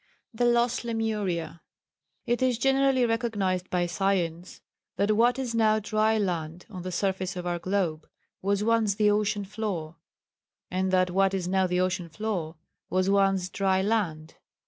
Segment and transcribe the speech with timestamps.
[0.33, 1.61] The Lost Lemuria.
[2.25, 4.59] It is generally recognised by science
[4.95, 8.09] that what is now dry land, on the surface of our globe,
[8.41, 9.97] was once the ocean floor,
[10.71, 12.55] and that what is now the ocean floor
[12.89, 14.33] was once dry land.